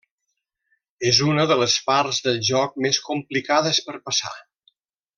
És 1.09 1.19
una 1.25 1.45
de 1.51 1.57
les 1.65 1.75
parts 1.91 2.23
del 2.29 2.39
joc 2.49 2.81
més 2.87 3.01
complicades 3.13 3.83
per 3.91 3.99
passar. 4.11 4.37